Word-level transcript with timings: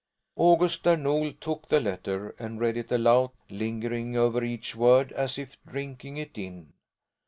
August 0.39 0.83
Där 0.83 0.97
Nol 0.97 1.31
took 1.33 1.69
the 1.69 1.79
letter 1.79 2.29
and 2.39 2.59
read 2.59 2.75
it 2.75 2.91
aloud, 2.91 3.29
lingering 3.51 4.17
over 4.17 4.43
each 4.43 4.75
word 4.75 5.11
as 5.11 5.37
if 5.37 5.57
drinking 5.63 6.17
it 6.17 6.35
in. 6.39 6.73